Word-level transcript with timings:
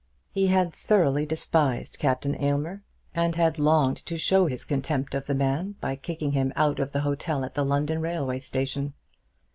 He 0.31 0.47
had 0.47 0.73
thoroughly 0.73 1.25
despised 1.25 1.99
Captain 1.99 2.33
Aylmer, 2.43 2.81
and 3.13 3.35
had 3.35 3.59
longed 3.59 3.97
to 4.07 4.17
show 4.17 4.47
his 4.47 4.63
contempt 4.63 5.13
of 5.13 5.27
the 5.27 5.35
man 5.35 5.75
by 5.79 5.95
kicking 5.95 6.31
him 6.31 6.51
out 6.55 6.79
of 6.79 6.91
the 6.91 7.01
hotel 7.01 7.43
at 7.45 7.53
the 7.53 7.63
London 7.63 8.01
railway 8.01 8.39
station. 8.39 8.93